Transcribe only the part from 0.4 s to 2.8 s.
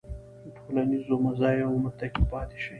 ټولنیزو مزایاوو متکي پاتې شي.